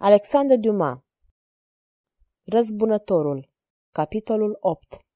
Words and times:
Alexandre 0.00 0.56
Dumas 0.56 0.98
Răzbunătorul 2.44 3.50
Capitolul 3.92 4.56
8 4.60 5.06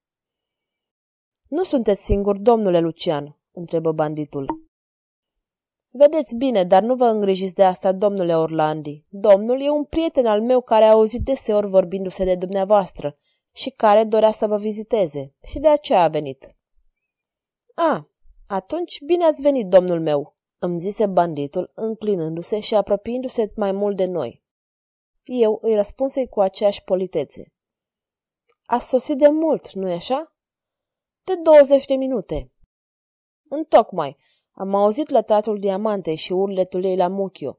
Nu 1.47 1.63
sunteți 1.63 2.03
singur, 2.03 2.37
domnule 2.37 2.79
Lucian?" 2.79 3.39
întrebă 3.51 3.91
banditul. 3.91 4.67
Vedeți 5.89 6.35
bine, 6.35 6.63
dar 6.63 6.83
nu 6.83 6.95
vă 6.95 7.05
îngrijiți 7.05 7.53
de 7.53 7.63
asta, 7.63 7.91
domnule 7.91 8.37
Orlandi. 8.37 9.05
Domnul 9.09 9.61
e 9.61 9.69
un 9.69 9.83
prieten 9.83 10.25
al 10.25 10.41
meu 10.41 10.61
care 10.61 10.83
a 10.83 10.91
auzit 10.91 11.21
deseori 11.21 11.67
vorbindu-se 11.67 12.23
de 12.23 12.35
dumneavoastră 12.35 13.17
și 13.51 13.69
care 13.69 14.03
dorea 14.03 14.31
să 14.31 14.47
vă 14.47 14.57
viziteze 14.57 15.35
și 15.43 15.59
de 15.59 15.67
aceea 15.67 16.03
a 16.03 16.07
venit. 16.07 16.55
A, 17.75 18.09
atunci 18.47 19.01
bine 19.05 19.25
ați 19.25 19.41
venit, 19.41 19.67
domnul 19.67 20.01
meu, 20.01 20.35
îmi 20.57 20.79
zise 20.79 21.07
banditul, 21.07 21.71
înclinându-se 21.75 22.59
și 22.59 22.75
apropiindu-se 22.75 23.51
mai 23.55 23.71
mult 23.71 23.97
de 23.97 24.05
noi. 24.05 24.42
Eu 25.23 25.57
îi 25.61 25.75
răspunsei 25.75 26.27
cu 26.27 26.41
aceeași 26.41 26.83
politețe. 26.83 27.53
A 28.65 28.79
sosit 28.79 29.17
de 29.17 29.27
mult, 29.27 29.73
nu-i 29.73 29.93
așa? 29.93 30.35
De 31.23 31.35
20 31.35 31.85
de 31.85 31.95
minute. 31.95 32.51
Întocmai, 33.49 34.17
am 34.51 34.75
auzit 34.75 35.09
lătatul 35.09 35.59
diamantei 35.59 36.15
și 36.15 36.31
urletul 36.31 36.83
ei 36.83 36.95
la 36.95 37.07
muchiu 37.07 37.57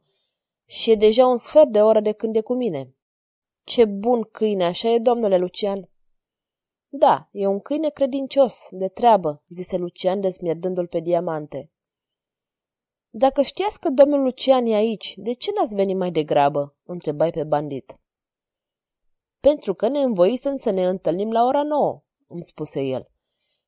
și 0.67 0.91
e 0.91 0.95
deja 0.95 1.27
un 1.27 1.37
sfert 1.37 1.69
de 1.69 1.83
oră 1.83 2.01
de 2.01 2.13
când 2.13 2.37
e 2.37 2.41
cu 2.41 2.55
mine. 2.55 2.95
Ce 3.65 3.85
bun 3.85 4.23
câine, 4.23 4.65
așa 4.65 4.89
e, 4.89 4.99
domnule 4.99 5.39
Lucian? 5.39 5.89
Da, 6.89 7.29
e 7.33 7.47
un 7.47 7.61
câine 7.61 7.91
credincios, 7.91 8.69
de 8.71 8.89
treabă, 8.89 9.43
zise 9.49 9.77
Lucian 9.77 10.21
dezmierdându-l 10.21 10.87
pe 10.87 11.01
diamante. 11.01 11.71
Dacă 13.17 13.43
știați 13.43 13.81
că 13.81 13.91
domnul 13.91 14.23
Lucian 14.23 14.67
e 14.67 14.75
aici, 14.75 15.15
de 15.17 15.33
ce 15.33 15.51
n-ați 15.55 15.75
venit 15.75 15.97
mai 15.97 16.11
degrabă? 16.11 16.77
întrebai 16.85 17.31
pe 17.31 17.45
bandit. 17.45 17.99
Pentru 19.41 19.75
că 19.75 19.89
ne 19.89 19.99
învoisem 19.99 20.57
să 20.57 20.71
ne 20.71 20.87
întâlnim 20.87 21.33
la 21.33 21.45
ora 21.45 21.63
nouă, 21.63 22.03
îmi 22.27 22.43
spuse 22.43 22.83
el. 22.83 23.11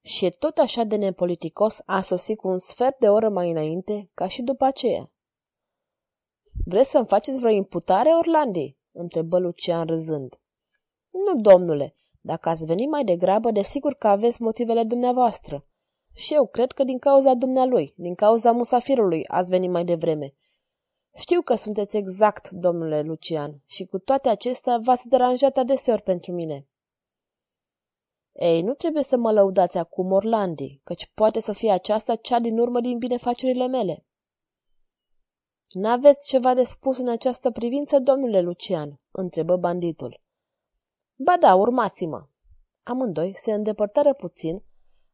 Și 0.02 0.24
e 0.24 0.30
tot 0.30 0.58
așa 0.58 0.84
de 0.84 0.96
nepoliticos 0.96 1.78
a 1.84 2.00
sosit 2.00 2.38
cu 2.38 2.48
un 2.48 2.58
sfert 2.58 2.98
de 2.98 3.08
oră 3.08 3.28
mai 3.28 3.50
înainte, 3.50 4.10
ca 4.14 4.28
și 4.28 4.42
după 4.42 4.64
aceea. 4.64 5.12
Vreți 6.64 6.90
să-mi 6.90 7.06
faceți 7.06 7.38
vreo 7.38 7.50
imputare, 7.50 8.08
Orlandi? 8.08 8.76
întrebă 8.92 9.38
Lucian 9.38 9.86
râzând. 9.86 10.40
Nu, 11.10 11.40
domnule, 11.40 11.94
dacă 12.20 12.48
ați 12.48 12.64
venit 12.64 12.88
mai 12.88 13.04
degrabă, 13.04 13.50
desigur 13.50 13.94
că 13.94 14.08
aveți 14.08 14.42
motivele 14.42 14.82
dumneavoastră. 14.82 15.66
Și 16.16 16.34
eu 16.34 16.46
cred 16.46 16.72
că 16.72 16.84
din 16.84 16.98
cauza 16.98 17.34
dumnealui, 17.34 17.94
din 17.96 18.14
cauza 18.14 18.52
musafirului, 18.52 19.26
ați 19.26 19.50
venit 19.50 19.70
mai 19.70 19.84
devreme. 19.84 20.34
Știu 21.14 21.40
că 21.40 21.54
sunteți 21.54 21.96
exact, 21.96 22.50
domnule 22.50 23.02
Lucian, 23.02 23.62
și 23.66 23.84
cu 23.84 23.98
toate 23.98 24.28
acestea 24.28 24.78
v-ați 24.78 25.08
deranjat 25.08 25.56
adeseori 25.56 26.02
pentru 26.02 26.32
mine. 26.32 26.68
Ei, 28.32 28.62
nu 28.62 28.74
trebuie 28.74 29.02
să 29.02 29.16
mă 29.16 29.32
lăudați 29.32 29.78
acum, 29.78 30.12
Orlandi, 30.12 30.80
căci 30.84 31.10
poate 31.14 31.40
să 31.40 31.52
fie 31.52 31.70
aceasta 31.70 32.14
cea 32.14 32.38
din 32.38 32.58
urmă 32.58 32.80
din 32.80 32.98
binefacerile 32.98 33.66
mele. 33.66 34.04
N-aveți 35.68 36.28
ceva 36.28 36.54
de 36.54 36.64
spus 36.64 36.98
în 36.98 37.08
această 37.08 37.50
privință, 37.50 37.98
domnule 37.98 38.40
Lucian?" 38.40 39.00
întrebă 39.10 39.56
banditul. 39.56 40.20
Ba 41.14 41.36
da, 41.40 41.54
urmați-mă. 41.54 42.26
Amândoi 42.82 43.36
se 43.36 43.52
îndepărtară 43.52 44.14
puțin, 44.14 44.62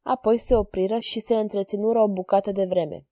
apoi 0.03 0.39
se 0.39 0.57
opriră 0.57 0.99
și 0.99 1.21
se 1.21 1.35
întreținură 1.35 2.01
o 2.01 2.09
bucată 2.09 2.53
de 2.53 2.65
vreme. 2.65 3.07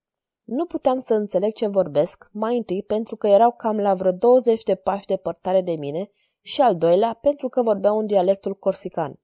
Nu 0.45 0.67
puteam 0.67 1.01
să 1.01 1.15
înțeleg 1.15 1.53
ce 1.53 1.67
vorbesc, 1.67 2.29
mai 2.33 2.57
întâi 2.57 2.83
pentru 2.83 3.17
că 3.17 3.29
erau 3.29 3.53
cam 3.53 3.79
la 3.79 3.95
vreo 3.95 4.13
20 4.13 4.63
de 4.63 4.75
pași 4.75 5.07
departare 5.07 5.61
de 5.61 5.73
mine 5.73 6.11
și 6.41 6.61
al 6.61 6.77
doilea 6.77 7.19
pentru 7.21 7.49
că 7.49 7.63
vorbeau 7.63 7.97
un 7.97 8.07
dialectul 8.07 8.55
corsican. 8.55 9.21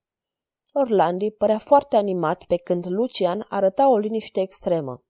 Orlandi 0.73 1.31
părea 1.31 1.59
foarte 1.59 1.97
animat 1.97 2.45
pe 2.45 2.57
când 2.57 2.87
Lucian 2.89 3.47
arăta 3.49 3.91
o 3.91 3.97
liniște 3.97 4.41
extremă. 4.41 5.05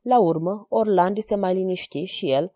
La 0.00 0.20
urmă, 0.20 0.66
Orlandi 0.68 1.20
se 1.20 1.34
mai 1.34 1.54
liniști 1.54 2.04
și 2.04 2.30
el 2.30 2.52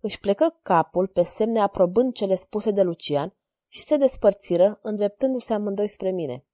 își 0.00 0.20
plecă 0.20 0.58
capul 0.62 1.06
pe 1.06 1.22
semne 1.22 1.60
aprobând 1.60 2.12
cele 2.12 2.36
spuse 2.36 2.70
de 2.70 2.82
Lucian 2.82 3.34
și 3.68 3.82
se 3.82 3.96
despărțiră, 3.96 4.78
îndreptându-se 4.82 5.52
amândoi 5.52 5.88
spre 5.88 6.10
mine. 6.10 6.44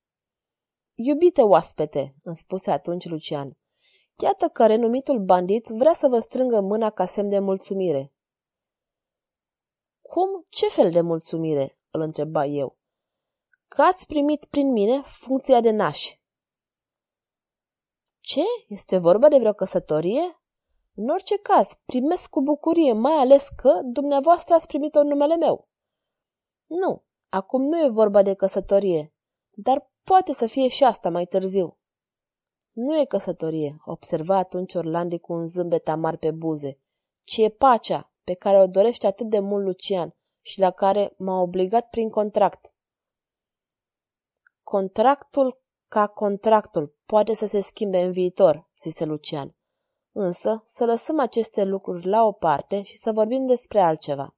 Iubite 0.94 1.43
oaspete, 1.43 2.15
îmi 2.22 2.37
spuse 2.37 2.71
atunci 2.71 3.09
Lucian, 3.09 3.56
iată 4.19 4.49
că 4.49 4.66
renumitul 4.66 5.25
bandit 5.25 5.66
vrea 5.66 5.94
să 5.94 6.09
vă 6.09 6.19
strângă 6.19 6.60
mâna 6.60 6.91
ca 6.91 7.06
semn 7.06 7.28
de 7.28 7.38
mulțumire. 7.38 8.12
Cum? 10.03 10.44
Ce 10.49 10.69
fel 10.69 10.91
de 10.91 11.00
mulțumire? 11.00 11.78
îl 11.91 12.00
întreba 12.00 12.44
eu. 12.44 12.77
Că 13.69 13.82
ați 13.82 14.06
primit 14.06 14.44
prin 14.44 14.72
mine 14.72 15.03
funcția 15.03 15.60
de 15.60 15.71
naș. 15.71 16.19
Ce? 18.21 18.43
Este 18.69 18.99
vorba 18.99 19.28
de 19.28 19.38
vreo 19.38 19.53
căsătorie? 19.53 20.41
În 20.94 21.09
orice 21.09 21.38
caz, 21.38 21.69
primesc 21.84 22.31
cu 22.31 22.43
bucurie, 22.43 22.93
mai 22.93 23.12
ales 23.12 23.49
că 23.56 23.81
dumneavoastră 23.84 24.55
ați 24.55 24.66
primit-o 24.66 25.00
în 25.00 25.06
numele 25.06 25.37
meu. 25.37 25.69
Nu, 26.66 27.05
acum 27.28 27.62
nu 27.62 27.84
e 27.84 27.88
vorba 27.88 28.22
de 28.22 28.34
căsătorie, 28.34 29.15
dar 29.50 29.93
poate 30.04 30.32
să 30.32 30.47
fie 30.47 30.69
și 30.69 30.84
asta 30.84 31.10
mai 31.10 31.26
târziu. 31.26 31.78
Nu 32.72 32.98
e 32.98 33.04
căsătorie, 33.04 33.76
observa 33.84 34.37
atunci 34.37 34.75
Orlandi 34.75 35.19
cu 35.19 35.32
un 35.32 35.47
zâmbet 35.47 35.88
amar 35.88 36.16
pe 36.16 36.31
buze, 36.31 36.78
ci 37.25 37.37
e 37.37 37.48
pacea 37.48 38.12
pe 38.25 38.34
care 38.34 38.60
o 38.60 38.66
dorește 38.66 39.06
atât 39.06 39.28
de 39.28 39.38
mult 39.38 39.64
Lucian 39.64 40.14
și 40.41 40.60
la 40.60 40.70
care 40.70 41.14
m-a 41.16 41.41
obligat 41.41 41.88
prin 41.88 42.10
contract. 42.10 42.72
Contractul 44.62 45.62
ca 45.88 46.06
contractul 46.06 46.97
poate 47.06 47.34
să 47.34 47.47
se 47.47 47.60
schimbe 47.60 47.98
în 47.98 48.12
viitor, 48.12 48.70
zise 48.78 49.04
Lucian. 49.04 49.56
Însă 50.12 50.64
să 50.66 50.84
lăsăm 50.84 51.20
aceste 51.20 51.64
lucruri 51.64 52.06
la 52.06 52.25
o 52.25 52.32
parte 52.32 52.82
și 52.82 52.97
să 52.97 53.12
vorbim 53.12 53.47
despre 53.47 53.81
altceva. 53.81 54.37